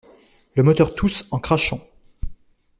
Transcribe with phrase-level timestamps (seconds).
[0.55, 1.79] Le moteur tousse en crachant.